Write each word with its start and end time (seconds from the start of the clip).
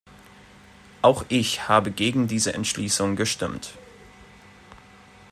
Auch 1.03 1.25
ich 1.29 1.67
habe 1.67 1.91
gegen 1.91 2.27
diese 2.27 2.55
Entschließung 2.55 3.15
gestimmt. 3.15 3.75